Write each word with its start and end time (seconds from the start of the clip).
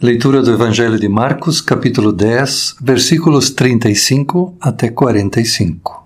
Leitura 0.00 0.42
do 0.42 0.52
Evangelho 0.52 0.96
de 0.96 1.08
Marcos, 1.08 1.60
capítulo 1.60 2.12
10, 2.12 2.76
versículos 2.80 3.50
35 3.50 4.56
até 4.60 4.90
45. 4.90 5.97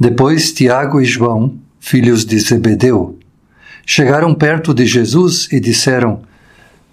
Depois 0.00 0.52
Tiago 0.52 1.00
e 1.00 1.04
João, 1.04 1.58
filhos 1.80 2.24
de 2.24 2.38
Zebedeu, 2.38 3.18
chegaram 3.84 4.32
perto 4.32 4.72
de 4.72 4.86
Jesus 4.86 5.48
e 5.50 5.58
disseram: 5.58 6.22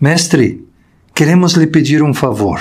Mestre, 0.01 0.65
queremos 1.13 1.53
lhe 1.53 1.67
pedir 1.67 2.01
um 2.01 2.15
favor. 2.15 2.59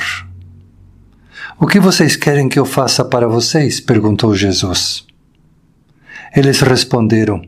O 1.59 1.66
que 1.66 1.80
vocês 1.80 2.15
querem 2.15 2.49
que 2.49 2.59
eu 2.59 2.66
faça 2.66 3.02
para 3.05 3.27
vocês? 3.27 3.80
perguntou 3.80 4.35
Jesus. 4.35 5.07
Eles 6.37 6.61
responderam: 6.61 7.41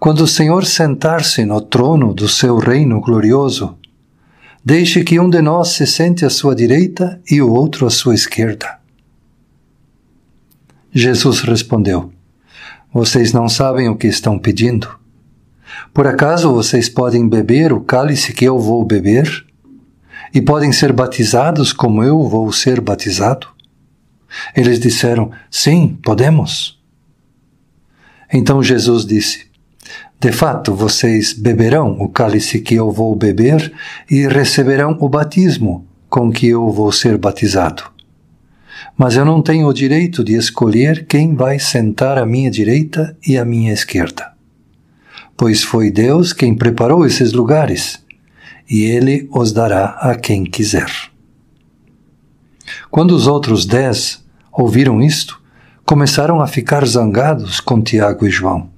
Quando 0.00 0.22
o 0.22 0.26
Senhor 0.26 0.64
sentar-se 0.64 1.44
no 1.44 1.60
trono 1.60 2.12
do 2.12 2.26
seu 2.26 2.58
reino 2.58 3.00
glorioso, 3.00 3.78
deixe 4.64 5.04
que 5.04 5.20
um 5.20 5.30
de 5.30 5.40
nós 5.40 5.68
se 5.68 5.86
sente 5.86 6.24
à 6.24 6.30
sua 6.30 6.56
direita 6.56 7.20
e 7.30 7.40
o 7.40 7.48
outro 7.48 7.86
à 7.86 7.90
sua 7.90 8.14
esquerda. 8.14 8.80
Jesus 10.92 11.42
respondeu: 11.42 12.12
Vocês 12.92 13.32
não 13.32 13.48
sabem 13.48 13.88
o 13.88 13.96
que 13.96 14.08
estão 14.08 14.36
pedindo. 14.36 14.98
Por 15.94 16.08
acaso 16.08 16.52
vocês 16.52 16.88
podem 16.88 17.28
beber 17.28 17.72
o 17.72 17.80
cálice 17.80 18.32
que 18.32 18.44
eu 18.44 18.58
vou 18.58 18.84
beber? 18.84 19.46
E 20.34 20.40
podem 20.40 20.72
ser 20.72 20.92
batizados 20.92 21.72
como 21.72 22.02
eu 22.02 22.28
vou 22.28 22.52
ser 22.52 22.80
batizado? 22.80 23.46
Eles 24.56 24.80
disseram: 24.80 25.30
Sim, 25.48 25.98
podemos. 26.02 26.80
Então 28.32 28.62
Jesus 28.62 29.04
disse: 29.04 29.46
De 30.18 30.32
fato, 30.32 30.74
vocês 30.74 31.32
beberão 31.32 31.92
o 32.00 32.08
cálice 32.08 32.60
que 32.60 32.74
eu 32.74 32.90
vou 32.90 33.14
beber 33.14 33.72
e 34.10 34.26
receberão 34.26 34.96
o 35.00 35.08
batismo 35.08 35.86
com 36.08 36.30
que 36.30 36.48
eu 36.48 36.70
vou 36.70 36.90
ser 36.90 37.16
batizado. 37.16 37.84
Mas 39.00 39.16
eu 39.16 39.24
não 39.24 39.40
tenho 39.40 39.66
o 39.66 39.72
direito 39.72 40.22
de 40.22 40.34
escolher 40.34 41.06
quem 41.06 41.34
vai 41.34 41.58
sentar 41.58 42.18
à 42.18 42.26
minha 42.26 42.50
direita 42.50 43.16
e 43.26 43.38
à 43.38 43.46
minha 43.46 43.72
esquerda. 43.72 44.34
Pois 45.34 45.62
foi 45.62 45.90
Deus 45.90 46.34
quem 46.34 46.54
preparou 46.54 47.06
esses 47.06 47.32
lugares, 47.32 48.04
e 48.68 48.82
Ele 48.82 49.26
os 49.32 49.52
dará 49.52 49.96
a 50.02 50.14
quem 50.14 50.44
quiser. 50.44 50.92
Quando 52.90 53.12
os 53.12 53.26
outros 53.26 53.64
dez 53.64 54.22
ouviram 54.52 55.00
isto, 55.00 55.40
começaram 55.86 56.38
a 56.42 56.46
ficar 56.46 56.84
zangados 56.84 57.58
com 57.58 57.80
Tiago 57.80 58.26
e 58.26 58.30
João. 58.30 58.68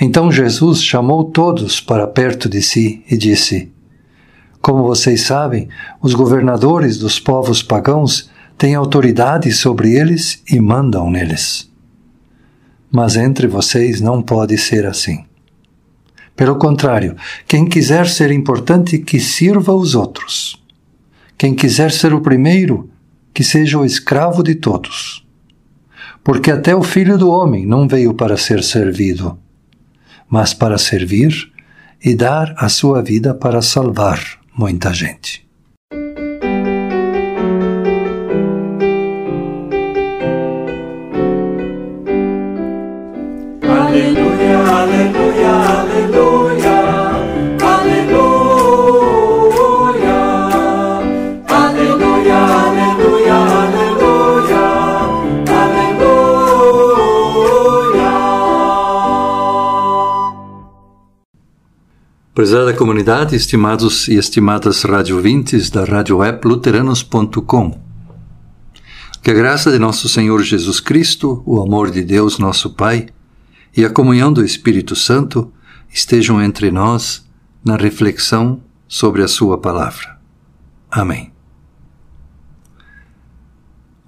Então 0.00 0.32
Jesus 0.32 0.82
chamou 0.82 1.22
todos 1.22 1.80
para 1.80 2.08
perto 2.08 2.48
de 2.48 2.60
si 2.60 3.04
e 3.08 3.16
disse: 3.16 3.70
Como 4.60 4.82
vocês 4.82 5.20
sabem, 5.20 5.68
os 6.02 6.12
governadores 6.12 6.98
dos 6.98 7.20
povos 7.20 7.62
pagãos 7.62 8.36
têm 8.58 8.74
autoridade 8.74 9.52
sobre 9.52 9.94
eles 9.94 10.42
e 10.50 10.58
mandam 10.60 11.08
neles. 11.08 11.70
Mas 12.90 13.16
entre 13.16 13.46
vocês 13.46 14.00
não 14.00 14.20
pode 14.20 14.58
ser 14.58 14.84
assim. 14.84 15.24
Pelo 16.34 16.56
contrário, 16.56 17.16
quem 17.46 17.68
quiser 17.68 18.08
ser 18.08 18.30
importante, 18.32 18.98
que 18.98 19.20
sirva 19.20 19.72
os 19.72 19.94
outros. 19.94 20.62
Quem 21.36 21.54
quiser 21.54 21.92
ser 21.92 22.12
o 22.12 22.20
primeiro, 22.20 22.90
que 23.32 23.44
seja 23.44 23.78
o 23.78 23.84
escravo 23.84 24.42
de 24.42 24.56
todos. 24.56 25.24
Porque 26.24 26.50
até 26.50 26.74
o 26.74 26.82
filho 26.82 27.16
do 27.16 27.30
homem 27.30 27.64
não 27.64 27.86
veio 27.86 28.12
para 28.12 28.36
ser 28.36 28.62
servido, 28.62 29.38
mas 30.28 30.52
para 30.52 30.78
servir 30.78 31.52
e 32.04 32.14
dar 32.14 32.54
a 32.56 32.68
sua 32.68 33.02
vida 33.02 33.34
para 33.34 33.62
salvar 33.62 34.20
muita 34.56 34.92
gente. 34.92 35.47
Prezada 62.38 62.72
comunidade, 62.72 63.34
estimados 63.34 64.06
e 64.06 64.14
estimadas 64.14 64.84
radiovintes 64.84 65.70
da 65.70 65.84
Rádio 65.84 66.18
Web 66.18 66.46
Luteranos.com. 66.46 67.76
Que 69.20 69.32
a 69.32 69.34
graça 69.34 69.72
de 69.72 69.78
nosso 69.80 70.08
Senhor 70.08 70.40
Jesus 70.44 70.78
Cristo, 70.78 71.42
o 71.44 71.60
amor 71.60 71.90
de 71.90 72.00
Deus, 72.00 72.38
nosso 72.38 72.70
Pai, 72.70 73.08
e 73.76 73.84
a 73.84 73.90
comunhão 73.90 74.32
do 74.32 74.44
Espírito 74.44 74.94
Santo 74.94 75.52
estejam 75.90 76.42
entre 76.42 76.70
nós 76.70 77.26
na 77.64 77.76
reflexão 77.76 78.60
sobre 78.86 79.22
a 79.22 79.28
Sua 79.28 79.58
palavra. 79.58 80.18
Amém. 80.90 81.32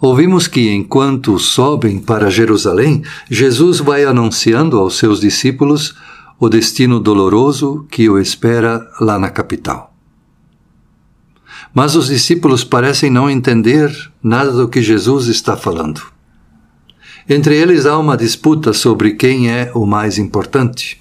Ouvimos 0.00 0.46
que, 0.46 0.70
enquanto 0.70 1.38
sobem 1.38 1.98
para 1.98 2.30
Jerusalém, 2.30 3.02
Jesus 3.30 3.80
vai 3.80 4.04
anunciando 4.04 4.78
aos 4.78 4.96
seus 4.96 5.20
discípulos 5.20 5.94
o 6.38 6.48
destino 6.48 6.98
doloroso 6.98 7.86
que 7.90 8.08
o 8.08 8.18
espera 8.18 8.80
lá 8.98 9.18
na 9.18 9.28
capital. 9.28 9.94
Mas 11.74 11.94
os 11.94 12.06
discípulos 12.06 12.64
parecem 12.64 13.10
não 13.10 13.28
entender 13.28 13.92
nada 14.22 14.50
do 14.50 14.68
que 14.68 14.80
Jesus 14.80 15.26
está 15.26 15.54
falando. 15.54 16.00
Entre 17.28 17.54
eles 17.54 17.84
há 17.84 17.98
uma 17.98 18.16
disputa 18.16 18.72
sobre 18.72 19.12
quem 19.12 19.50
é 19.50 19.70
o 19.74 19.84
mais 19.84 20.16
importante. 20.16 20.99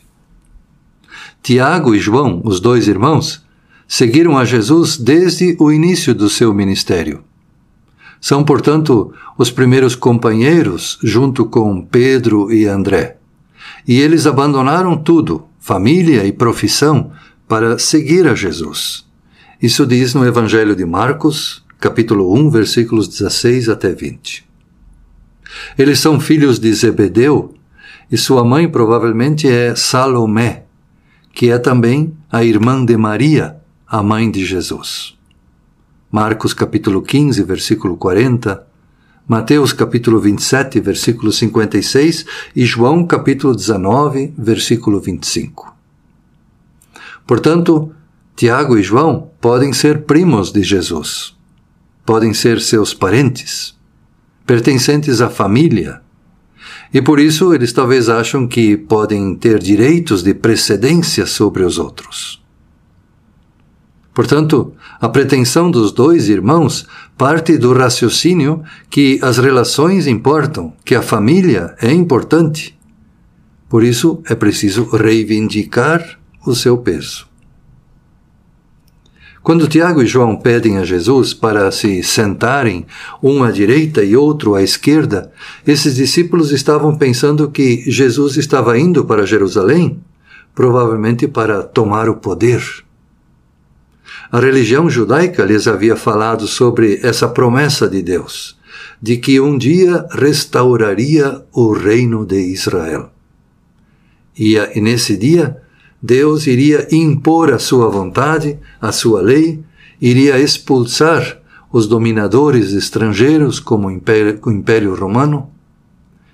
Tiago 1.42 1.96
e 1.96 2.00
João, 2.00 2.42
os 2.44 2.60
dois 2.60 2.88
irmãos, 2.88 3.44
seguiram 3.88 4.38
a 4.38 4.46
Jesus 4.46 4.98
desde 4.98 5.56
o 5.60 5.72
início 5.72 6.14
do 6.14 6.30
seu 6.30 6.54
ministério. 6.54 7.24
São, 8.22 8.44
portanto, 8.44 9.14
os 9.38 9.50
primeiros 9.50 9.96
companheiros 9.96 11.00
junto 11.02 11.46
com 11.46 11.82
Pedro 11.82 12.52
e 12.52 12.66
André. 12.66 13.18
E 13.88 14.00
eles 14.00 14.28
abandonaram 14.28 14.98
tudo, 14.98 15.46
família 15.60 16.26
e 16.26 16.32
profissão, 16.32 17.12
para 17.48 17.80
seguir 17.80 18.28
a 18.28 18.36
Jesus. 18.36 19.06
Isso 19.62 19.86
diz 19.86 20.14
no 20.14 20.26
Evangelho 20.26 20.76
de 20.76 20.86
Marcos, 20.86 21.64
capítulo 21.80 22.34
1, 22.34 22.50
versículos 22.50 23.08
16 23.08 23.70
até 23.70 23.92
20. 23.92 24.48
Eles 25.78 26.00
são 26.00 26.20
filhos 26.20 26.60
de 26.60 26.72
Zebedeu 26.74 27.56
e 28.12 28.18
sua 28.18 28.44
mãe 28.44 28.68
provavelmente 28.68 29.48
é 29.48 29.74
Salomé, 29.76 30.66
que 31.40 31.50
é 31.52 31.58
também 31.58 32.14
a 32.30 32.44
irmã 32.44 32.84
de 32.84 32.98
Maria, 32.98 33.62
a 33.88 34.04
mãe 34.04 34.30
de 34.30 34.44
Jesus. 34.44 35.18
Marcos 36.12 36.54
capítulo 36.54 37.02
15, 37.02 37.42
versículo 37.44 37.96
40, 37.96 38.68
Mateus 39.26 39.72
capítulo 39.72 40.20
27, 40.20 40.82
versículo 40.82 41.32
56 41.32 42.26
e 42.54 42.66
João 42.66 43.08
capítulo 43.08 43.56
19, 43.56 44.34
versículo 44.38 45.00
25. 45.00 45.74
Portanto, 47.26 47.96
Tiago 48.36 48.78
e 48.78 48.84
João 48.84 49.32
podem 49.40 49.72
ser 49.72 50.02
primos 50.02 50.52
de 50.52 50.62
Jesus, 50.62 51.38
podem 52.06 52.34
ser 52.34 52.60
seus 52.60 52.94
parentes, 52.94 53.78
pertencentes 54.46 55.22
à 55.22 55.30
família, 55.30 56.02
e 56.94 57.02
por 57.02 57.20
isso 57.20 57.54
eles 57.54 57.72
talvez 57.72 58.10
acham 58.10 58.48
que 58.48 58.76
podem 58.76 59.36
ter 59.36 59.60
direitos 59.60 60.24
de 60.24 60.34
precedência 60.34 61.26
sobre 61.26 61.64
os 61.64 61.78
outros. 61.78 62.40
Portanto, 64.14 64.74
a 65.00 65.08
pretensão 65.08 65.72
dos 65.72 65.94
dois 65.94 66.28
irmãos 66.28 66.86
parte 67.18 67.58
do 67.58 67.72
raciocínio 67.72 68.64
que 68.90 69.18
as 69.22 69.38
relações 69.38 70.08
importam, 70.08 70.74
que 70.84 70.94
a 70.94 71.02
família 71.02 71.74
é 71.82 71.94
importante. 71.94 72.78
Por 73.70 73.84
isso 73.84 74.22
é 74.28 74.36
preciso 74.36 74.90
reivindicar 74.90 76.20
o 76.46 76.54
seu 76.56 76.78
peso. 76.78 77.29
Quando 79.50 79.68
Tiago 79.68 80.04
e 80.04 80.06
João 80.06 80.36
pedem 80.36 80.78
a 80.78 80.86
Jesus 80.86 81.34
para 81.34 81.72
se 81.72 82.04
sentarem, 82.04 82.86
um 83.24 83.44
à 83.44 83.50
direita 83.50 84.04
e 84.04 84.16
outro 84.16 84.54
à 84.54 84.62
esquerda, 84.62 85.32
esses 85.66 85.96
discípulos 85.96 86.52
estavam 86.52 86.96
pensando 86.96 87.50
que 87.50 87.84
Jesus 87.90 88.38
estava 88.38 88.78
indo 88.78 89.04
para 89.06 89.26
Jerusalém, 89.26 90.00
provavelmente 90.54 91.28
para 91.28 91.64
tomar 91.64 92.08
o 92.08 92.18
poder. 92.18 92.64
A 94.32 94.40
religião 94.40 94.88
judaica 94.88 95.44
lhes 95.44 95.68
havia 95.68 95.96
falado 95.96 96.46
sobre 96.46 97.00
essa 97.02 97.28
promessa 97.28 97.90
de 97.90 98.04
Deus, 98.04 98.56
de 99.02 99.18
que 99.18 99.40
um 99.40 99.58
dia 99.58 100.06
restauraria 100.12 101.44
o 101.52 101.74
reino 101.74 102.24
de 102.24 102.40
Israel. 102.54 103.12
E, 104.38 104.58
e 104.58 104.80
nesse 104.80 105.18
dia, 105.18 105.60
Deus 106.02 106.48
iria 106.48 106.88
impor 106.92 107.54
a 107.54 107.60
sua 107.60 107.90
vontade, 107.90 108.58
a 108.82 108.92
sua 108.92 109.22
lei, 109.22 109.64
iria 110.00 110.40
expulsar 110.40 111.40
os 111.72 111.88
dominadores 111.88 112.74
estrangeiros, 112.74 113.60
como 113.60 113.88
o 113.88 113.92
Império, 113.92 114.40
o 114.44 114.52
Império 114.52 114.96
Romano, 114.96 115.52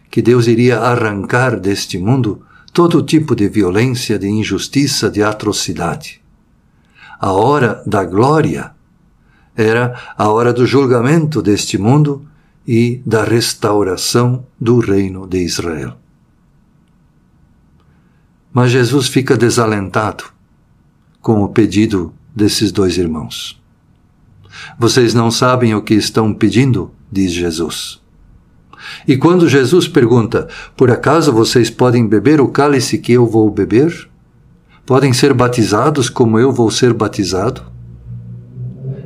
que 0.09 0.21
Deus 0.21 0.47
iria 0.47 0.79
arrancar 0.79 1.59
deste 1.59 1.97
mundo 1.97 2.41
todo 2.71 3.03
tipo 3.03 3.35
de 3.35 3.49
violência, 3.49 4.19
de 4.19 4.27
injustiça, 4.27 5.09
de 5.09 5.23
atrocidade. 5.23 6.21
A 7.19 7.31
hora 7.31 7.81
da 7.85 8.03
glória 8.03 8.71
era 9.55 9.95
a 10.17 10.29
hora 10.29 10.53
do 10.53 10.65
julgamento 10.65 11.41
deste 11.41 11.77
mundo 11.77 12.25
e 12.67 13.01
da 13.05 13.23
restauração 13.23 14.45
do 14.59 14.79
reino 14.79 15.27
de 15.27 15.39
Israel. 15.39 15.97
Mas 18.55 18.71
Jesus 18.71 19.09
fica 19.09 19.35
desalentado 19.35 20.23
com 21.19 21.43
o 21.43 21.49
pedido 21.49 22.13
desses 22.33 22.71
dois 22.71 22.97
irmãos. 22.97 23.61
Vocês 24.79 25.13
não 25.13 25.29
sabem 25.29 25.75
o 25.75 25.81
que 25.81 25.93
estão 25.93 26.33
pedindo, 26.33 26.89
diz 27.11 27.33
Jesus. 27.33 28.01
E 29.05 29.17
quando 29.17 29.49
Jesus 29.49 29.89
pergunta: 29.89 30.47
Por 30.77 30.89
acaso 30.89 31.33
vocês 31.33 31.69
podem 31.69 32.07
beber 32.07 32.39
o 32.39 32.47
cálice 32.47 32.97
que 32.97 33.11
eu 33.11 33.27
vou 33.27 33.51
beber? 33.51 34.09
Podem 34.85 35.11
ser 35.11 35.33
batizados 35.33 36.09
como 36.09 36.39
eu 36.39 36.53
vou 36.53 36.71
ser 36.71 36.93
batizado? 36.93 37.61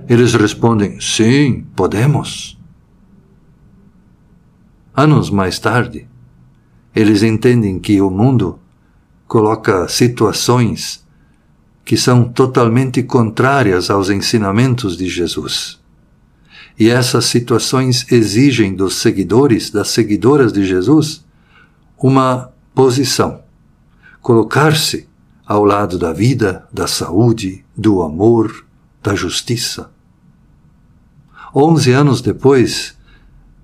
Eles 0.07 0.35
respondem: 0.35 1.01
Sim, 1.01 1.65
podemos. 1.75 2.55
Anos 4.95 5.31
mais 5.31 5.57
tarde, 5.57 6.07
eles 6.95 7.23
entendem 7.23 7.79
que 7.79 7.99
o 7.99 8.11
mundo 8.11 8.59
coloca 9.29 9.87
situações 9.87 11.05
que 11.85 11.95
são 11.95 12.23
totalmente 12.23 13.03
contrárias 13.03 13.91
aos 13.91 14.09
ensinamentos 14.09 14.97
de 14.97 15.07
Jesus. 15.07 15.79
E 16.79 16.89
essas 16.89 17.25
situações 17.25 18.11
exigem 18.11 18.73
dos 18.73 18.95
seguidores, 18.95 19.69
das 19.69 19.89
seguidoras 19.89 20.51
de 20.51 20.65
Jesus, 20.65 21.23
uma 21.95 22.51
posição. 22.73 23.41
Colocar-se 24.19 25.07
ao 25.45 25.63
lado 25.63 25.99
da 25.99 26.11
vida, 26.11 26.67
da 26.73 26.87
saúde, 26.87 27.63
do 27.77 28.01
amor, 28.01 28.65
da 29.03 29.13
justiça. 29.13 29.91
Onze 31.53 31.91
anos 31.91 32.19
depois 32.19 32.97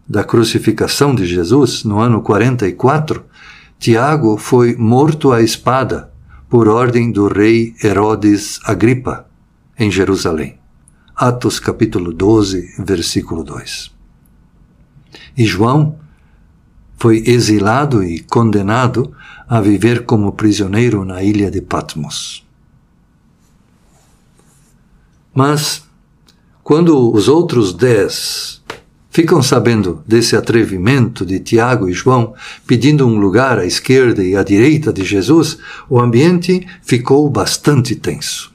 da 0.08 0.24
crucificação 0.24 1.16
de 1.16 1.26
Jesus, 1.26 1.84
no 1.84 2.00
ano 2.00 2.22
44, 2.22 3.26
Tiago 3.80 4.38
foi 4.38 4.76
morto 4.76 5.32
à 5.32 5.42
espada 5.42 6.12
por 6.50 6.68
ordem 6.68 7.12
do 7.12 7.28
rei 7.28 7.76
Herodes 7.84 8.60
Agripa, 8.64 9.28
em 9.78 9.92
Jerusalém. 9.92 10.58
Atos 11.16 11.60
capítulo 11.60 12.14
12, 12.14 12.76
versículo 12.80 13.44
2. 13.44 13.92
E 15.38 15.46
João 15.46 16.00
foi 16.98 17.24
exilado 17.26 18.04
e 18.04 18.20
condenado 18.20 19.14
a 19.48 19.62
viver 19.62 20.06
como 20.06 20.32
prisioneiro 20.32 21.06
na 21.06 21.22
ilha 21.22 21.52
de 21.52 21.62
Patmos. 21.62 22.46
Mas, 25.34 25.84
quando 26.64 27.14
os 27.14 27.28
outros 27.28 27.74
dez 27.74 28.64
ficam 29.16 29.42
sabendo 29.42 30.04
desse 30.06 30.36
atrevimento 30.36 31.26
de 31.26 31.40
Tiago 31.40 31.88
e 31.88 31.94
João, 31.94 32.34
pedindo 32.68 33.08
um 33.08 33.18
lugar 33.18 33.58
à 33.58 33.66
esquerda 33.66 34.22
e 34.22 34.36
à 34.36 34.44
direita 34.44 34.92
de 34.92 35.06
Jesus, 35.06 35.58
o 35.90 36.02
ambiente 36.02 36.68
ficou 36.84 37.30
bastante 37.30 37.96
tenso. 37.96 38.54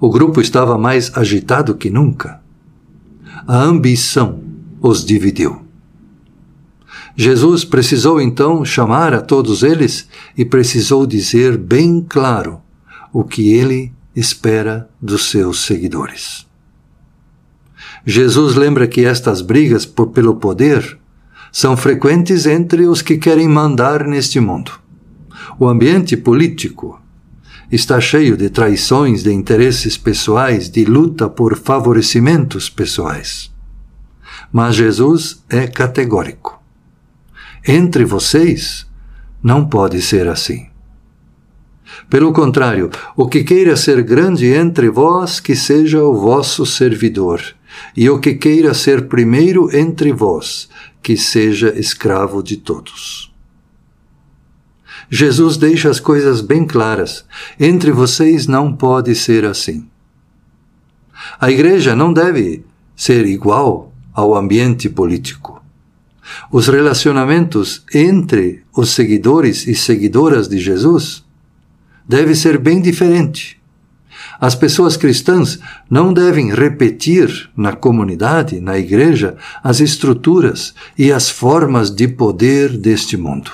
O 0.00 0.10
grupo 0.10 0.40
estava 0.40 0.76
mais 0.76 1.16
agitado 1.16 1.76
que 1.76 1.90
nunca. 1.90 2.40
A 3.46 3.62
ambição 3.62 4.42
os 4.80 5.04
dividiu. 5.04 5.62
Jesus 7.16 7.64
precisou 7.64 8.20
então 8.20 8.64
chamar 8.64 9.14
a 9.14 9.20
todos 9.20 9.62
eles 9.62 10.08
e 10.36 10.44
precisou 10.44 11.06
dizer 11.06 11.56
bem 11.56 12.04
claro 12.08 12.60
o 13.12 13.22
que 13.22 13.52
ele 13.52 13.92
espera 14.12 14.90
dos 15.00 15.30
seus 15.30 15.64
seguidores. 15.64 16.50
Jesus 18.04 18.56
lembra 18.56 18.86
que 18.86 19.04
estas 19.04 19.40
brigas 19.40 19.86
por, 19.86 20.08
pelo 20.08 20.36
poder 20.36 20.98
são 21.52 21.76
frequentes 21.76 22.46
entre 22.46 22.86
os 22.86 23.02
que 23.02 23.18
querem 23.18 23.48
mandar 23.48 24.06
neste 24.06 24.40
mundo. 24.40 24.72
O 25.58 25.68
ambiente 25.68 26.16
político 26.16 27.00
está 27.70 28.00
cheio 28.00 28.36
de 28.36 28.50
traições, 28.50 29.22
de 29.22 29.32
interesses 29.32 29.96
pessoais, 29.96 30.68
de 30.68 30.84
luta 30.84 31.28
por 31.28 31.56
favorecimentos 31.56 32.68
pessoais. 32.68 33.50
Mas 34.52 34.76
Jesus 34.76 35.42
é 35.48 35.66
categórico. 35.66 36.60
Entre 37.66 38.04
vocês 38.04 38.86
não 39.42 39.66
pode 39.66 40.02
ser 40.02 40.28
assim. 40.28 40.66
Pelo 42.10 42.32
contrário, 42.32 42.90
o 43.16 43.26
que 43.26 43.44
queira 43.44 43.76
ser 43.76 44.02
grande 44.02 44.46
entre 44.46 44.90
vós, 44.90 45.40
que 45.40 45.54
seja 45.54 46.02
o 46.02 46.18
vosso 46.18 46.66
servidor, 46.66 47.40
e 47.96 48.08
o 48.08 48.18
que 48.18 48.34
queira 48.34 48.74
ser 48.74 49.08
primeiro 49.08 49.74
entre 49.76 50.12
vós, 50.12 50.68
que 51.02 51.16
seja 51.16 51.78
escravo 51.78 52.42
de 52.42 52.56
todos. 52.56 53.32
Jesus 55.10 55.56
deixa 55.56 55.90
as 55.90 56.00
coisas 56.00 56.40
bem 56.40 56.66
claras. 56.66 57.24
Entre 57.60 57.92
vocês 57.92 58.46
não 58.46 58.74
pode 58.74 59.14
ser 59.14 59.44
assim. 59.44 59.86
A 61.38 61.50
igreja 61.50 61.94
não 61.94 62.12
deve 62.12 62.64
ser 62.96 63.26
igual 63.26 63.92
ao 64.12 64.34
ambiente 64.34 64.88
político. 64.88 65.62
Os 66.50 66.68
relacionamentos 66.68 67.84
entre 67.94 68.62
os 68.74 68.90
seguidores 68.90 69.66
e 69.66 69.74
seguidoras 69.74 70.48
de 70.48 70.58
Jesus 70.58 71.24
deve 72.08 72.34
ser 72.34 72.58
bem 72.58 72.80
diferente. 72.80 73.61
As 74.42 74.56
pessoas 74.56 74.96
cristãs 74.96 75.60
não 75.88 76.12
devem 76.12 76.52
repetir 76.52 77.48
na 77.56 77.74
comunidade, 77.74 78.60
na 78.60 78.76
igreja, 78.76 79.36
as 79.62 79.78
estruturas 79.78 80.74
e 80.98 81.12
as 81.12 81.30
formas 81.30 81.92
de 81.92 82.08
poder 82.08 82.76
deste 82.76 83.16
mundo. 83.16 83.52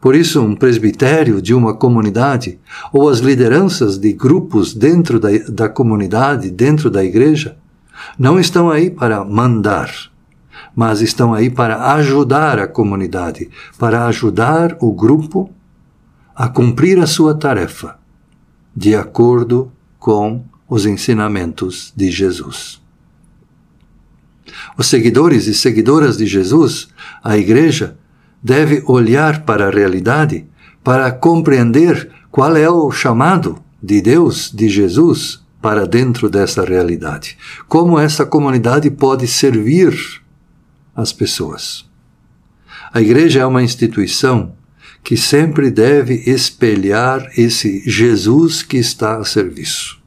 Por 0.00 0.16
isso, 0.16 0.42
um 0.42 0.56
presbitério 0.56 1.40
de 1.40 1.54
uma 1.54 1.72
comunidade 1.72 2.58
ou 2.92 3.08
as 3.08 3.20
lideranças 3.20 3.96
de 3.96 4.12
grupos 4.12 4.74
dentro 4.74 5.20
da, 5.20 5.28
da 5.48 5.68
comunidade, 5.68 6.50
dentro 6.50 6.90
da 6.90 7.04
igreja, 7.04 7.56
não 8.18 8.40
estão 8.40 8.72
aí 8.72 8.90
para 8.90 9.24
mandar, 9.24 9.88
mas 10.74 11.00
estão 11.00 11.32
aí 11.32 11.48
para 11.48 11.92
ajudar 11.92 12.58
a 12.58 12.66
comunidade, 12.66 13.48
para 13.78 14.04
ajudar 14.06 14.76
o 14.80 14.92
grupo 14.92 15.48
a 16.34 16.48
cumprir 16.48 16.98
a 16.98 17.06
sua 17.06 17.36
tarefa 17.36 18.01
de 18.74 18.94
acordo 18.94 19.70
com 19.98 20.44
os 20.68 20.86
ensinamentos 20.86 21.92
de 21.96 22.10
Jesus. 22.10 22.80
Os 24.76 24.86
seguidores 24.86 25.46
e 25.46 25.54
seguidoras 25.54 26.16
de 26.16 26.26
Jesus, 26.26 26.88
a 27.22 27.36
Igreja, 27.36 27.96
deve 28.42 28.82
olhar 28.86 29.44
para 29.44 29.68
a 29.68 29.70
realidade 29.70 30.46
para 30.82 31.12
compreender 31.12 32.10
qual 32.30 32.56
é 32.56 32.68
o 32.68 32.90
chamado 32.90 33.62
de 33.82 34.00
Deus, 34.00 34.50
de 34.52 34.68
Jesus, 34.68 35.40
para 35.60 35.86
dentro 35.86 36.28
dessa 36.28 36.64
realidade. 36.64 37.38
Como 37.68 37.98
essa 37.98 38.26
comunidade 38.26 38.90
pode 38.90 39.28
servir 39.28 39.94
as 40.94 41.12
pessoas. 41.12 41.88
A 42.92 43.00
igreja 43.00 43.40
é 43.40 43.46
uma 43.46 43.62
instituição 43.62 44.54
que 45.02 45.16
sempre 45.16 45.70
deve 45.70 46.22
espelhar 46.26 47.30
esse 47.36 47.82
Jesus 47.88 48.62
que 48.62 48.76
está 48.76 49.16
a 49.16 49.24
serviço. 49.24 50.00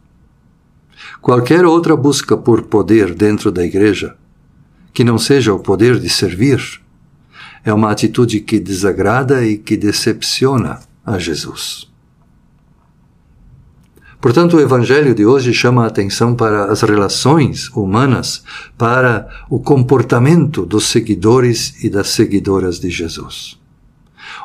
Qualquer 1.22 1.66
outra 1.66 1.96
busca 1.96 2.38
por 2.38 2.64
poder 2.64 3.14
dentro 3.14 3.52
da 3.52 3.64
igreja, 3.64 4.16
que 4.94 5.04
não 5.04 5.18
seja 5.18 5.54
o 5.54 5.60
poder 5.60 6.00
de 6.00 6.10
servir, 6.10 6.62
é 7.64 7.74
uma 7.74 7.92
atitude 7.92 8.40
que 8.40 8.60
desagrada 8.60 9.44
e 9.44 9.58
que 9.58 9.76
decepciona 9.76 10.80
a 11.06 11.18
Jesus. 11.18 11.90
Portanto, 14.22 14.58
o 14.58 14.60
Evangelho 14.60 15.14
de 15.14 15.26
hoje 15.26 15.54
chama 15.54 15.84
a 15.84 15.88
atenção 15.88 16.34
para 16.34 16.66
as 16.66 16.82
relações 16.82 17.70
humanas, 17.70 18.44
para 18.78 19.28
o 19.50 19.60
comportamento 19.60 20.66
dos 20.66 20.86
seguidores 20.86 21.84
e 21.84 21.90
das 21.90 22.10
seguidoras 22.10 22.80
de 22.80 22.90
Jesus. 22.90 23.60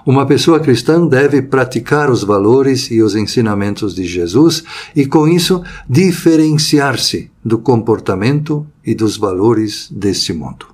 Uma 0.06 0.26
pessoa 0.26 0.60
cristã 0.60 1.06
deve 1.06 1.42
praticar 1.42 2.10
os 2.10 2.22
valores 2.22 2.90
e 2.90 3.02
os 3.02 3.14
ensinamentos 3.14 3.94
de 3.94 4.04
Jesus 4.04 4.64
e, 4.96 5.06
com 5.06 5.28
isso, 5.28 5.62
diferenciar-se 5.88 7.30
do 7.44 7.58
comportamento 7.58 8.66
e 8.84 8.94
dos 8.94 9.16
valores 9.16 9.88
deste 9.90 10.32
mundo. 10.32 10.66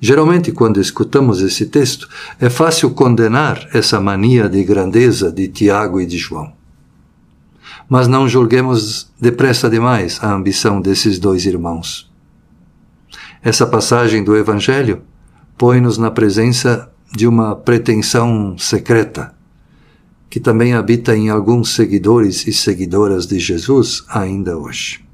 Geralmente, 0.00 0.52
quando 0.52 0.80
escutamos 0.80 1.40
esse 1.40 1.66
texto, 1.66 2.08
é 2.38 2.50
fácil 2.50 2.90
condenar 2.90 3.68
essa 3.72 4.00
mania 4.00 4.48
de 4.48 4.62
grandeza 4.62 5.32
de 5.32 5.48
Tiago 5.48 6.00
e 6.00 6.06
de 6.06 6.18
João. 6.18 6.52
Mas 7.88 8.08
não 8.08 8.28
julguemos 8.28 9.10
depressa 9.20 9.70
demais 9.70 10.18
a 10.22 10.32
ambição 10.34 10.80
desses 10.80 11.18
dois 11.18 11.46
irmãos. 11.46 12.10
Essa 13.42 13.66
passagem 13.66 14.24
do 14.24 14.36
Evangelho 14.36 15.02
põe-nos 15.56 15.96
na 15.96 16.10
presença 16.10 16.90
de 17.16 17.26
uma 17.26 17.56
pretensão 17.56 18.56
secreta, 18.58 19.34
que 20.28 20.38
também 20.38 20.74
habita 20.74 21.16
em 21.16 21.30
alguns 21.30 21.74
seguidores 21.74 22.46
e 22.46 22.52
seguidoras 22.52 23.26
de 23.26 23.38
Jesus 23.38 24.04
ainda 24.08 24.56
hoje. 24.58 25.04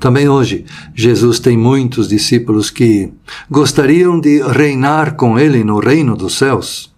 Também 0.00 0.28
hoje, 0.28 0.64
Jesus 0.94 1.38
tem 1.38 1.56
muitos 1.56 2.08
discípulos 2.08 2.68
que 2.68 3.12
gostariam 3.50 4.18
de 4.18 4.42
reinar 4.42 5.14
com 5.14 5.38
ele 5.38 5.62
no 5.62 5.78
reino 5.78 6.16
dos 6.16 6.36
céus, 6.36 6.92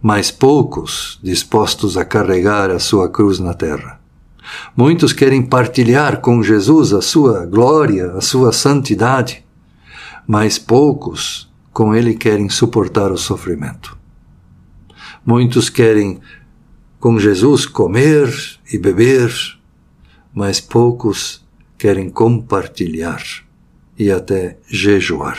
mas 0.00 0.30
poucos 0.30 1.18
dispostos 1.22 1.96
a 1.96 2.04
carregar 2.04 2.70
a 2.70 2.78
sua 2.78 3.08
cruz 3.08 3.38
na 3.38 3.52
terra. 3.52 4.00
Muitos 4.76 5.12
querem 5.12 5.42
partilhar 5.42 6.20
com 6.20 6.42
Jesus 6.42 6.92
a 6.92 7.02
sua 7.02 7.44
glória, 7.44 8.12
a 8.12 8.20
sua 8.20 8.52
santidade, 8.52 9.44
mas 10.26 10.58
poucos 10.58 11.45
com 11.76 11.94
ele 11.94 12.14
querem 12.14 12.48
suportar 12.48 13.12
o 13.12 13.18
sofrimento. 13.18 13.98
Muitos 15.26 15.68
querem 15.68 16.18
com 16.98 17.18
Jesus 17.18 17.66
comer 17.66 18.32
e 18.72 18.78
beber, 18.78 19.30
mas 20.32 20.58
poucos 20.58 21.46
querem 21.76 22.08
compartilhar 22.08 23.22
e 23.98 24.10
até 24.10 24.56
jejuar. 24.66 25.38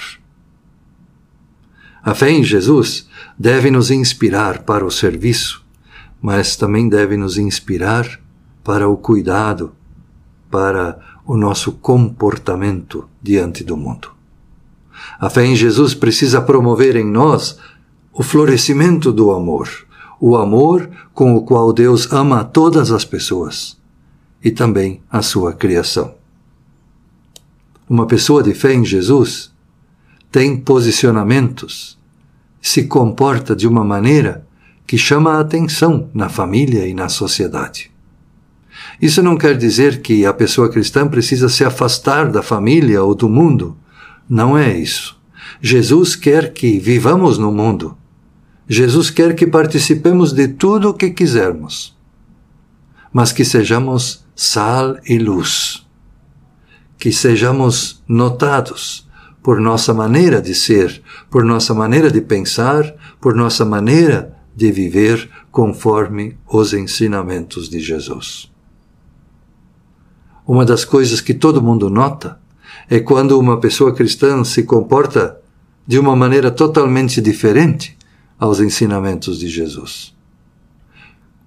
A 2.03 2.13
fé 2.13 2.29
em 2.29 2.43
Jesus 2.43 3.09
deve 3.35 3.71
nos 3.71 3.89
inspirar 3.89 4.61
para 4.61 4.85
o 4.85 4.91
serviço, 4.91 5.65
mas 6.21 6.55
também 6.55 6.87
deve 6.87 7.17
nos 7.17 7.39
inspirar 7.39 8.21
para 8.63 8.87
o 8.87 8.95
cuidado, 8.95 9.75
para 10.51 10.99
o 11.25 11.35
nosso 11.35 11.71
comportamento 11.71 13.09
diante 13.23 13.63
do 13.63 13.75
mundo. 13.75 14.16
A 15.19 15.29
fé 15.29 15.45
em 15.45 15.55
Jesus 15.55 15.93
precisa 15.93 16.41
promover 16.41 16.95
em 16.95 17.05
nós 17.05 17.57
o 18.13 18.21
florescimento 18.21 19.11
do 19.11 19.31
amor, 19.31 19.69
o 20.19 20.35
amor 20.35 20.89
com 21.13 21.35
o 21.35 21.41
qual 21.41 21.73
Deus 21.73 22.11
ama 22.11 22.43
todas 22.43 22.91
as 22.91 23.03
pessoas 23.03 23.77
e 24.43 24.51
também 24.51 25.01
a 25.09 25.21
sua 25.21 25.53
criação. 25.53 26.13
Uma 27.89 28.05
pessoa 28.05 28.43
de 28.43 28.53
fé 28.53 28.73
em 28.73 28.85
Jesus 28.85 29.51
tem 30.31 30.57
posicionamentos, 30.57 31.97
se 32.61 32.83
comporta 32.83 33.55
de 33.55 33.67
uma 33.67 33.83
maneira 33.83 34.45
que 34.85 34.97
chama 34.97 35.33
a 35.33 35.39
atenção 35.39 36.09
na 36.13 36.29
família 36.29 36.85
e 36.87 36.93
na 36.93 37.09
sociedade. 37.09 37.91
Isso 39.01 39.23
não 39.23 39.37
quer 39.37 39.57
dizer 39.57 40.01
que 40.01 40.25
a 40.25 40.33
pessoa 40.33 40.69
cristã 40.69 41.07
precisa 41.07 41.49
se 41.49 41.63
afastar 41.63 42.31
da 42.31 42.43
família 42.43 43.03
ou 43.03 43.15
do 43.15 43.27
mundo 43.27 43.75
não 44.29 44.57
é 44.57 44.77
isso. 44.77 45.17
Jesus 45.61 46.15
quer 46.15 46.53
que 46.53 46.79
vivamos 46.79 47.37
no 47.37 47.51
mundo. 47.51 47.97
Jesus 48.67 49.09
quer 49.09 49.33
que 49.35 49.47
participemos 49.47 50.33
de 50.33 50.47
tudo 50.47 50.89
o 50.89 50.93
que 50.93 51.11
quisermos, 51.11 51.97
mas 53.13 53.31
que 53.31 53.45
sejamos 53.45 54.25
sal 54.35 54.97
e 55.05 55.17
luz, 55.17 55.87
que 56.97 57.11
sejamos 57.11 58.03
notados 58.07 59.07
por 59.41 59.61
nossa 59.61 59.93
maneira 59.93 60.41
de 60.41 60.53
ser, 60.53 61.01
por 61.29 61.45
nossa 61.45 61.73
maneira 61.73 62.11
de 62.11 62.19
pensar, 62.19 62.93
por 63.21 63.33
nossa 63.33 63.63
maneira 63.63 64.37
de 64.53 64.71
viver 64.71 65.29
conforme 65.49 66.37
os 66.45 66.73
ensinamentos 66.73 67.69
de 67.69 67.79
Jesus. 67.79 68.51
Uma 70.45 70.65
das 70.65 70.83
coisas 70.83 71.21
que 71.21 71.33
todo 71.33 71.61
mundo 71.61 71.89
nota 71.89 72.39
é 72.89 72.99
quando 72.99 73.39
uma 73.39 73.59
pessoa 73.59 73.93
cristã 73.93 74.43
se 74.43 74.63
comporta 74.63 75.39
de 75.85 75.97
uma 75.97 76.15
maneira 76.15 76.51
totalmente 76.51 77.21
diferente 77.21 77.97
aos 78.37 78.59
ensinamentos 78.59 79.39
de 79.39 79.47
Jesus. 79.47 80.15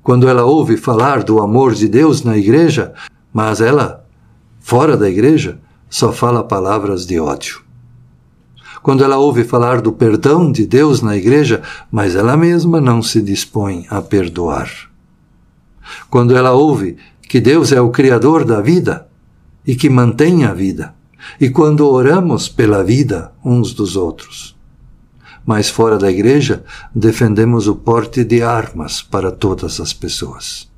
Quando 0.03 0.29
ela 0.29 0.45
ouve 0.45 0.77
falar 0.77 1.23
do 1.23 1.41
amor 1.41 1.75
de 1.75 1.87
Deus 1.87 2.23
na 2.23 2.37
igreja, 2.37 2.95
mas 3.33 3.61
ela, 3.61 4.07
fora 4.59 4.97
da 4.97 5.09
igreja, 5.09 5.61
só 5.89 6.13
fala 6.13 6.43
palavras 6.43 7.07
de 7.07 7.21
ódio. 7.21 7.63
Quando 8.83 9.05
ela 9.05 9.19
ouve 9.19 9.45
falar 9.45 9.83
do 9.83 9.93
perdão 9.93 10.51
de 10.51 10.67
Deus 10.67 11.03
na 11.03 11.17
igreja, 11.17 11.63
mas 11.91 12.17
ela 12.17 12.37
mesma 12.37 12.81
não 12.81 13.03
se 13.03 13.21
dispõe 13.21 13.87
a 13.91 14.01
perdoar. 14.01 14.71
Quando 16.09 16.35
ela 16.35 16.53
ouve 16.53 16.97
que 17.23 17.41
Deus 17.41 17.73
é 17.73 17.81
o 17.81 17.91
Criador 17.91 18.45
da 18.45 18.61
vida 18.61 19.07
e 19.67 19.75
que 19.77 19.91
mantém 19.91 20.45
a 20.45 20.55
vida, 20.55 20.95
e 21.41 21.51
quando 21.51 21.89
oramos 21.89 22.49
pela 22.49 22.83
vida 22.83 23.33
uns 23.45 23.73
dos 23.73 23.97
outros. 23.97 24.57
Mas 25.45 25.69
fora 25.69 25.99
da 25.99 26.11
igreja, 26.11 26.65
defendemos 26.95 27.67
o 27.67 27.75
porte 27.75 28.25
de 28.25 28.43
armas 28.43 29.03
para 29.03 29.31
todas 29.31 29.81
as 29.81 29.93
pessoas. 29.93 30.71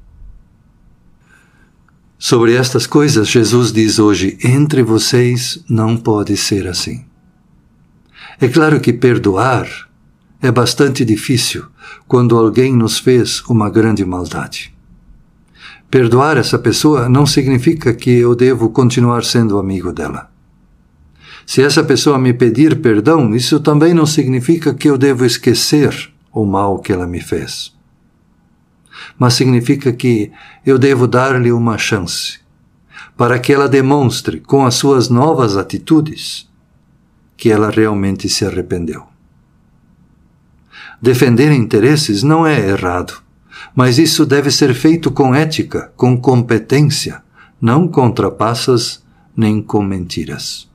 Sobre 2.19 2.55
estas 2.55 2.87
coisas, 2.87 3.29
Jesus 3.29 3.73
diz 3.73 3.99
hoje: 3.99 4.39
entre 4.45 4.83
vocês 4.83 5.63
não 5.69 5.97
pode 5.97 6.37
ser 6.37 6.69
assim. 6.69 7.05
É 8.41 8.49
claro 8.49 8.81
que 8.81 8.93
perdoar 8.93 9.69
é 10.41 10.51
bastante 10.51 11.05
difícil 11.05 11.67
quando 12.09 12.37
alguém 12.37 12.77
nos 12.77 12.99
fez 12.99 13.43
uma 13.49 13.69
grande 13.69 14.05
maldade. 14.05 14.73
Perdoar 15.91 16.39
essa 16.39 16.59
pessoa 16.59 17.09
não 17.09 17.27
significa 17.27 17.93
que 17.93 18.11
eu 18.11 18.35
devo 18.35 18.71
continuar 18.71 19.25
sendo 19.25 19.59
amigo 19.59 19.93
dela. 19.93 20.32
Se 21.47 21.63
essa 21.63 21.83
pessoa 21.83 22.19
me 22.19 22.33
pedir 22.33 22.81
perdão, 22.81 23.35
isso 23.35 23.61
também 23.61 23.93
não 23.93 24.07
significa 24.07 24.73
que 24.73 24.89
eu 24.89 24.97
devo 24.97 25.25
esquecer 25.25 26.13
o 26.33 26.47
mal 26.47 26.79
que 26.79 26.93
ela 26.93 27.07
me 27.07 27.21
fez. 27.21 27.73
Mas 29.19 29.35
significa 29.35 29.93
que 29.93 30.33
eu 30.65 30.79
devo 30.79 31.07
dar-lhe 31.07 31.53
uma 31.53 31.77
chance 31.77 32.41
para 33.17 33.39
que 33.39 33.53
ela 33.53 33.69
demonstre 33.69 34.41
com 34.41 34.65
as 34.65 34.75
suas 34.75 35.09
novas 35.09 35.57
atitudes 35.57 36.49
que 37.37 37.51
ela 37.51 37.71
realmente 37.71 38.29
se 38.29 38.45
arrependeu. 38.45 39.05
Defender 41.01 41.53
interesses 41.53 42.23
não 42.23 42.47
é 42.47 42.71
errado, 42.71 43.21
mas 43.75 43.99
isso 43.99 44.25
deve 44.25 44.51
ser 44.51 44.73
feito 44.75 45.11
com 45.11 45.35
ética, 45.35 45.93
com 45.97 46.17
competência, 46.17 47.23
não 47.61 47.89
com 47.89 48.11
trapaças 48.11 49.03
nem 49.37 49.61
com 49.61 49.83
mentiras. 49.83 50.71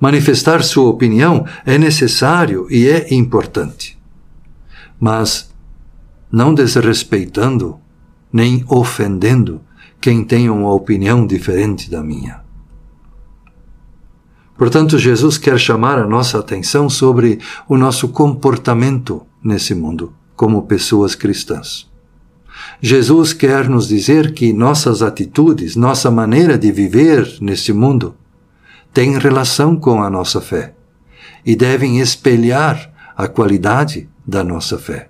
Manifestar 0.00 0.62
sua 0.62 0.88
opinião 0.88 1.46
é 1.64 1.78
necessário 1.78 2.66
e 2.70 2.88
é 2.88 3.12
importante. 3.14 3.98
Mas 4.98 5.50
não 6.30 6.52
desrespeitando 6.52 7.78
nem 8.32 8.64
ofendendo 8.68 9.60
quem 10.00 10.24
tem 10.24 10.48
uma 10.50 10.72
opinião 10.72 11.26
diferente 11.26 11.90
da 11.90 12.02
minha. 12.02 12.40
Portanto, 14.56 14.98
Jesus 14.98 15.38
quer 15.38 15.58
chamar 15.58 15.98
a 15.98 16.06
nossa 16.06 16.38
atenção 16.38 16.90
sobre 16.90 17.38
o 17.68 17.76
nosso 17.76 18.08
comportamento 18.08 19.22
nesse 19.42 19.74
mundo, 19.74 20.12
como 20.34 20.66
pessoas 20.66 21.14
cristãs. 21.14 21.88
Jesus 22.80 23.32
quer 23.32 23.68
nos 23.68 23.86
dizer 23.86 24.32
que 24.34 24.52
nossas 24.52 25.00
atitudes, 25.00 25.76
nossa 25.76 26.10
maneira 26.10 26.58
de 26.58 26.72
viver 26.72 27.38
nesse 27.40 27.72
mundo, 27.72 28.14
têm 28.92 29.18
relação 29.18 29.76
com 29.76 30.02
a 30.02 30.10
nossa 30.10 30.40
fé 30.40 30.74
e 31.44 31.54
devem 31.54 32.00
espelhar 32.00 32.92
a 33.16 33.26
qualidade 33.26 34.08
da 34.26 34.44
nossa 34.44 34.78
fé. 34.78 35.08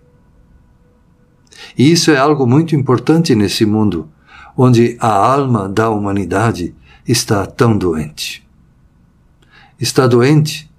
E 1.76 1.90
isso 1.90 2.10
é 2.10 2.16
algo 2.16 2.46
muito 2.46 2.74
importante 2.74 3.34
nesse 3.34 3.66
mundo, 3.66 4.08
onde 4.56 4.96
a 5.00 5.10
alma 5.10 5.68
da 5.68 5.90
humanidade 5.90 6.74
está 7.06 7.44
tão 7.46 7.76
doente. 7.76 8.46
Está 9.80 10.06
doente 10.06 10.70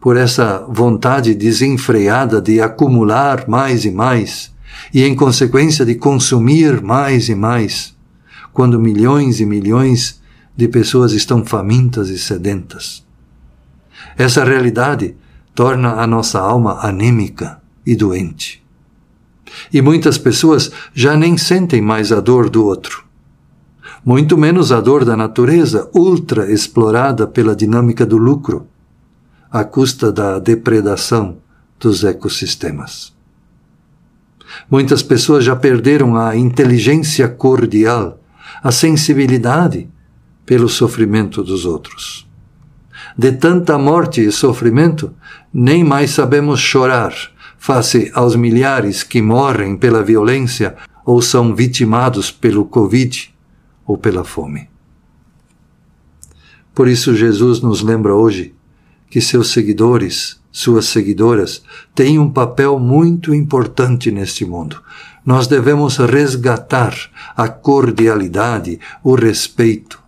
por 0.00 0.16
essa 0.16 0.66
vontade 0.68 1.34
desenfreada 1.34 2.40
de 2.40 2.60
acumular 2.60 3.48
mais 3.48 3.84
e 3.84 3.90
mais 3.90 4.52
e, 4.92 5.04
em 5.04 5.14
consequência, 5.14 5.84
de 5.84 5.94
consumir 5.94 6.80
mais 6.82 7.28
e 7.28 7.34
mais, 7.34 7.94
quando 8.52 8.80
milhões 8.80 9.40
e 9.40 9.46
milhões 9.46 10.19
de 10.60 10.68
pessoas 10.68 11.12
estão 11.12 11.42
famintas 11.42 12.10
e 12.10 12.18
sedentas. 12.18 13.02
Essa 14.18 14.44
realidade 14.44 15.16
torna 15.54 15.94
a 15.94 16.06
nossa 16.06 16.38
alma 16.38 16.86
anêmica 16.86 17.62
e 17.86 17.96
doente. 17.96 18.62
E 19.72 19.80
muitas 19.80 20.18
pessoas 20.18 20.70
já 20.92 21.16
nem 21.16 21.38
sentem 21.38 21.80
mais 21.80 22.12
a 22.12 22.20
dor 22.20 22.50
do 22.50 22.66
outro. 22.66 23.06
Muito 24.04 24.36
menos 24.36 24.70
a 24.70 24.82
dor 24.82 25.02
da 25.02 25.16
natureza 25.16 25.88
ultra 25.94 26.52
explorada 26.52 27.26
pela 27.26 27.56
dinâmica 27.56 28.04
do 28.04 28.18
lucro, 28.18 28.66
à 29.50 29.64
custa 29.64 30.12
da 30.12 30.38
depredação 30.38 31.38
dos 31.78 32.04
ecossistemas. 32.04 33.14
Muitas 34.70 35.02
pessoas 35.02 35.42
já 35.42 35.56
perderam 35.56 36.16
a 36.16 36.36
inteligência 36.36 37.26
cordial, 37.28 38.20
a 38.62 38.70
sensibilidade 38.70 39.88
pelo 40.50 40.68
sofrimento 40.68 41.44
dos 41.44 41.64
outros. 41.64 42.26
De 43.16 43.30
tanta 43.30 43.78
morte 43.78 44.20
e 44.20 44.32
sofrimento, 44.32 45.14
nem 45.54 45.84
mais 45.84 46.10
sabemos 46.10 46.58
chorar 46.58 47.14
face 47.56 48.10
aos 48.14 48.34
milhares 48.34 49.04
que 49.04 49.22
morrem 49.22 49.76
pela 49.76 50.02
violência 50.02 50.74
ou 51.06 51.22
são 51.22 51.54
vitimados 51.54 52.32
pelo 52.32 52.64
Covid 52.64 53.32
ou 53.86 53.96
pela 53.96 54.24
fome. 54.24 54.68
Por 56.74 56.88
isso, 56.88 57.14
Jesus 57.14 57.60
nos 57.60 57.80
lembra 57.80 58.12
hoje 58.12 58.52
que 59.08 59.20
seus 59.20 59.52
seguidores, 59.52 60.40
suas 60.50 60.86
seguidoras, 60.86 61.62
têm 61.94 62.18
um 62.18 62.28
papel 62.28 62.76
muito 62.76 63.32
importante 63.32 64.10
neste 64.10 64.44
mundo. 64.44 64.82
Nós 65.24 65.46
devemos 65.46 65.98
resgatar 65.98 66.92
a 67.36 67.48
cordialidade, 67.48 68.80
o 69.04 69.14
respeito, 69.14 70.00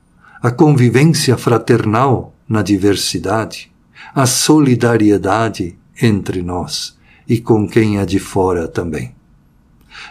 a 0.42 0.50
convivência 0.50 1.36
fraternal 1.36 2.34
na 2.48 2.62
diversidade, 2.62 3.72
a 4.14 4.26
solidariedade 4.26 5.78
entre 6.00 6.42
nós 6.42 6.98
e 7.28 7.38
com 7.38 7.68
quem 7.68 7.98
é 7.98 8.04
de 8.04 8.18
fora 8.18 8.66
também. 8.66 9.14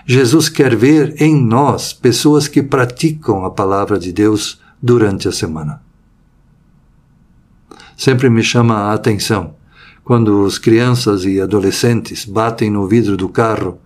Jesus 0.05 0.47
quer 0.47 0.75
ver 0.75 1.21
em 1.21 1.35
nós 1.35 1.91
pessoas 1.91 2.47
que 2.47 2.63
praticam 2.63 3.43
a 3.43 3.51
palavra 3.51 3.99
de 3.99 4.13
Deus 4.13 4.61
durante 4.81 5.27
a 5.27 5.31
semana. 5.31 5.81
Sempre 7.97 8.29
me 8.29 8.41
chama 8.41 8.75
a 8.75 8.93
atenção 8.93 9.55
quando 10.03 10.43
os 10.43 10.57
crianças 10.57 11.25
e 11.25 11.39
adolescentes 11.39 12.25
batem 12.25 12.71
no 12.71 12.87
vidro 12.87 13.15
do 13.15 13.29
carro 13.29 13.79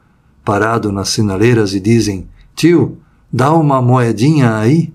parado 0.44 0.92
nas 0.92 1.10
sinaleiras 1.10 1.74
e 1.74 1.80
dizem: 1.80 2.28
Tio, 2.56 3.00
dá 3.32 3.52
uma 3.52 3.82
moedinha 3.82 4.58
aí. 4.58 4.94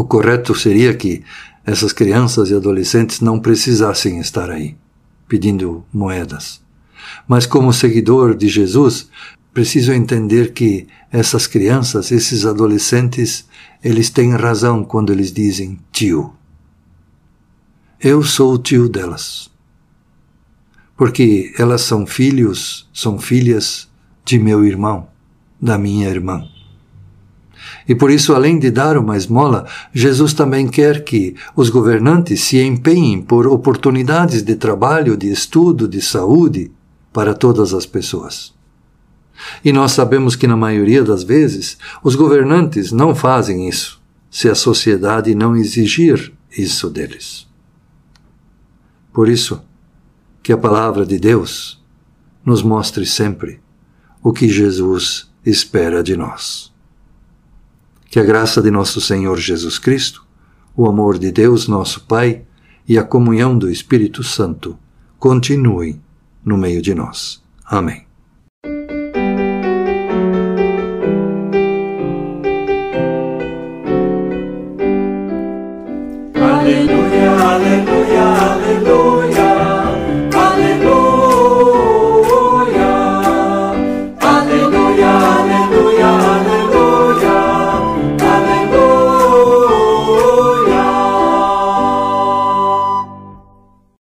O 0.00 0.04
correto 0.04 0.54
seria 0.54 0.94
que 0.94 1.22
essas 1.62 1.92
crianças 1.92 2.48
e 2.48 2.54
adolescentes 2.54 3.20
não 3.20 3.38
precisassem 3.38 4.18
estar 4.18 4.50
aí, 4.50 4.74
pedindo 5.28 5.84
moedas. 5.92 6.62
Mas 7.28 7.44
como 7.44 7.70
seguidor 7.70 8.34
de 8.34 8.48
Jesus, 8.48 9.10
preciso 9.52 9.92
entender 9.92 10.54
que 10.54 10.86
essas 11.12 11.46
crianças, 11.46 12.10
esses 12.10 12.46
adolescentes, 12.46 13.46
eles 13.84 14.08
têm 14.08 14.34
razão 14.34 14.82
quando 14.82 15.12
eles 15.12 15.30
dizem 15.30 15.78
tio. 15.92 16.32
Eu 18.00 18.22
sou 18.22 18.54
o 18.54 18.58
tio 18.58 18.88
delas. 18.88 19.50
Porque 20.96 21.52
elas 21.58 21.82
são 21.82 22.06
filhos, 22.06 22.88
são 22.90 23.18
filhas 23.18 23.86
de 24.24 24.38
meu 24.38 24.64
irmão, 24.64 25.08
da 25.60 25.76
minha 25.76 26.08
irmã. 26.08 26.48
E 27.90 27.94
por 27.96 28.08
isso, 28.08 28.36
além 28.36 28.56
de 28.56 28.70
dar 28.70 28.96
uma 28.96 29.16
esmola, 29.16 29.66
Jesus 29.92 30.32
também 30.32 30.68
quer 30.68 31.02
que 31.02 31.34
os 31.56 31.68
governantes 31.70 32.44
se 32.44 32.62
empenhem 32.62 33.20
por 33.20 33.48
oportunidades 33.48 34.44
de 34.44 34.54
trabalho, 34.54 35.16
de 35.16 35.28
estudo, 35.28 35.88
de 35.88 36.00
saúde 36.00 36.70
para 37.12 37.34
todas 37.34 37.74
as 37.74 37.86
pessoas. 37.86 38.54
E 39.64 39.72
nós 39.72 39.90
sabemos 39.90 40.36
que, 40.36 40.46
na 40.46 40.56
maioria 40.56 41.02
das 41.02 41.24
vezes, 41.24 41.78
os 42.00 42.14
governantes 42.14 42.92
não 42.92 43.12
fazem 43.12 43.68
isso, 43.68 44.00
se 44.30 44.48
a 44.48 44.54
sociedade 44.54 45.34
não 45.34 45.56
exigir 45.56 46.32
isso 46.56 46.88
deles. 46.88 47.48
Por 49.12 49.28
isso, 49.28 49.60
que 50.44 50.52
a 50.52 50.56
palavra 50.56 51.04
de 51.04 51.18
Deus 51.18 51.82
nos 52.46 52.62
mostre 52.62 53.04
sempre 53.04 53.58
o 54.22 54.32
que 54.32 54.48
Jesus 54.48 55.28
espera 55.44 56.04
de 56.04 56.16
nós. 56.16 56.70
Que 58.10 58.18
a 58.18 58.24
graça 58.24 58.60
de 58.60 58.72
nosso 58.72 59.00
Senhor 59.00 59.38
Jesus 59.38 59.78
Cristo, 59.78 60.26
o 60.76 60.88
amor 60.88 61.16
de 61.16 61.30
Deus, 61.30 61.68
nosso 61.68 62.04
Pai, 62.06 62.42
e 62.86 62.98
a 62.98 63.04
comunhão 63.04 63.56
do 63.56 63.70
Espírito 63.70 64.24
Santo 64.24 64.76
continue 65.16 66.00
no 66.44 66.58
meio 66.58 66.82
de 66.82 66.92
nós. 66.92 67.40
Amém. 67.64 68.09